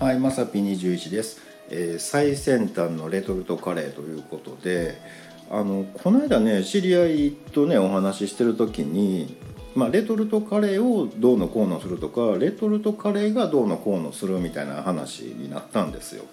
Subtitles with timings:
[0.00, 1.40] はい、まさぴ21です、
[1.70, 4.96] えー最先端のレトルトカレーということで
[5.50, 9.36] あのこの間ね知り合いとねお話ししてる時に、
[9.74, 16.26] まあ、レトルトカレーをどうのこうのするとかレトルトカレーがどうのこうのするみたいな話になったんですよ。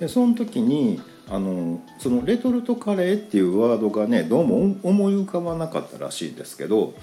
[0.00, 6.94] でその時にあのそのレトルトカレーっていうワードがねどうも思い浮かばなかったらしいんですけど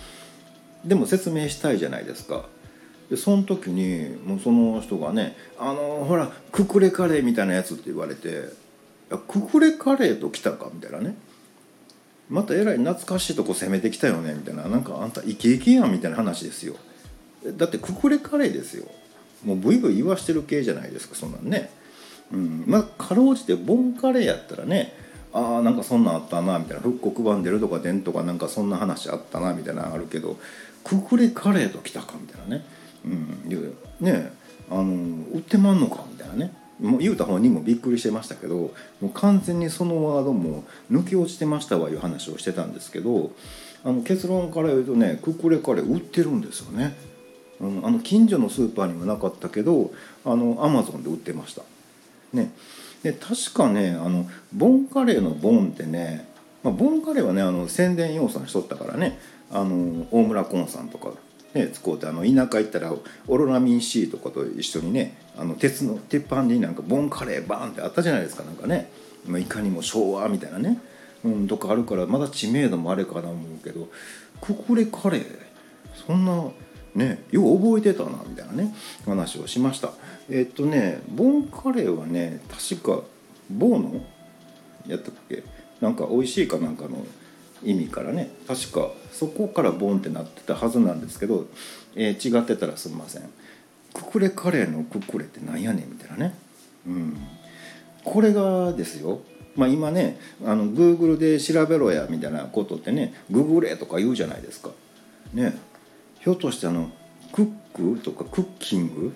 [0.83, 2.49] でも説明したいじゃないですか。
[3.09, 8.33] でその時にもうその人がね「あのほらククレカレーみたいなやつ」って言われて「い
[9.11, 11.15] やククレカレーと来たか」みたいなね。
[12.29, 14.63] またえらい懐かしいとこ攻めてきたよねみたいな。
[14.63, 16.75] なんかあんたイケイケやんみたいな話ですよ。
[17.45, 18.85] だってククレカレーですよ。
[19.43, 21.69] もうブイブイ言わしてる系じゃないですかそんなんね。
[22.33, 22.63] うん。
[22.65, 24.93] まあかろうじてボンカレーやったらね
[25.33, 26.81] ああなんかそんなんあったなみたいな。
[26.81, 30.37] 復刻版出るとか出んとかなんかそんな話あったなみたいなのあるけど
[30.83, 32.65] ククレカレーと来たかみたいなね。
[33.05, 33.59] うん、いや
[34.01, 34.31] ね
[34.69, 34.83] あの
[35.31, 36.53] 売ってまんのかみたいなね。
[36.79, 43.31] もう言うた本人もびっくりしてましたけどもう完全にそのワードも抜け落ちてましたわいう話をしてたんですけど
[43.85, 46.97] あの結論から言うとねククレカレー売ってるんですよね、
[47.61, 49.91] うん、あの近所のスーパーにもなかったけど
[50.25, 51.61] あのアマゾンで売ってました。
[52.33, 52.51] ね。
[53.03, 56.27] で確かねあのボンカレーのボンってね、
[56.63, 59.19] まあ、ボンカレーはねあの宣伝要素にしとったからね
[59.51, 61.11] あの大村コンさんとか
[61.55, 62.93] ね、使うてあの田舎行ったら
[63.27, 68.91] オロナミン C とかと一緒にねあの鉄の鉄板になんかボンカレーバンってあったじゃないですかなんかね、
[69.39, 70.79] いかにも昭和みたいなね、
[71.23, 73.87] うん、とかあるからまだ知名度もあれかな思うけど
[74.41, 75.25] ククレカレー
[76.05, 76.43] そんな
[76.93, 79.91] ねよう覚えてたなみたいなね話をしました。
[80.29, 83.01] えっとねボンカレーはね確か
[83.49, 84.01] ボーノ？
[84.87, 85.43] やったっけ？
[85.79, 87.05] なんか美味しいかなんかの
[87.63, 88.29] 意味からね。
[88.47, 91.47] 確かそこからボンってなってたはずなんですけど、
[91.95, 93.23] えー違ってたらすみません。
[93.93, 96.35] ククレカレーのククレってなんやねんみたいなね。
[96.85, 97.17] うん。
[98.03, 99.21] これがですよ。
[99.55, 104.69] まあ今ねあの Google で調べろやみたいなことってねググれとか言うじゃないですか。
[105.33, 105.57] ね。
[106.19, 106.91] ひょっとしてあの
[107.31, 109.13] クックとかクッキング？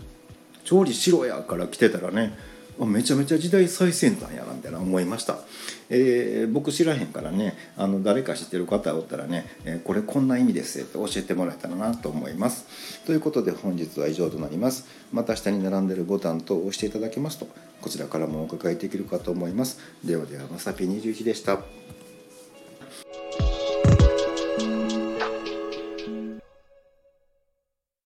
[0.63, 2.38] 調理しろやから来てたらね
[2.79, 4.48] めちゃめちゃ時代最先端やな。
[4.78, 5.40] 思いました、
[5.90, 13.06] えー僕知らへんからねあの誰か知ってる方おったらね、えこれこんな意味ですって教えてもらえたらなと思います。
[13.06, 14.85] ということで本日は以上となります。
[15.12, 17.47] また下に並んでるボタンと押していただけますと
[17.81, 19.79] こちらからもお伺いできるかと思います。
[20.03, 21.59] ではではまさぴ21でした。